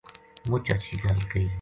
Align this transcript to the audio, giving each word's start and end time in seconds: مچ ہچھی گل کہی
مچ 0.49 0.65
ہچھی 0.73 0.95
گل 1.03 1.17
کہی 1.31 1.47